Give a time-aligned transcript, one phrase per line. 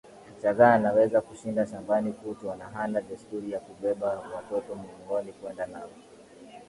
[0.35, 5.89] Kichagga anaweza kushinda shambani kutwa na hana desturi ya kubeba watoto mgongoni kwenda nao